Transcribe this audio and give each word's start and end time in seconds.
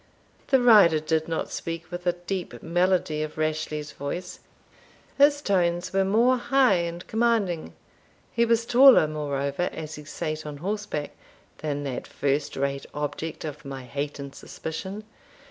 The 0.47 0.59
rider 0.59 0.99
did 0.99 1.27
not 1.27 1.51
speak 1.51 1.91
with 1.91 2.05
the 2.05 2.13
deep 2.13 2.63
melody 2.63 3.21
of 3.21 3.37
Rashleigh's 3.37 3.91
voice; 3.91 4.39
his 5.19 5.43
tones 5.43 5.93
were 5.93 6.03
more 6.03 6.37
high 6.37 6.77
and 6.89 7.05
commanding; 7.05 7.75
he 8.33 8.43
was 8.43 8.65
taller, 8.65 9.07
moreover, 9.07 9.69
as 9.71 9.93
he 9.93 10.03
sate 10.05 10.43
on 10.43 10.57
horseback, 10.57 11.11
than 11.59 11.83
that 11.83 12.07
first 12.07 12.55
rate 12.55 12.87
object 12.95 13.45
of 13.45 13.63
my 13.63 13.83
hate 13.83 14.17
and 14.17 14.33
suspicion. 14.33 15.03